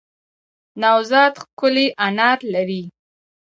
نوزاد 0.81 1.33
ښکلی 1.41 1.87
انار 2.07 2.39
لری 2.53 2.83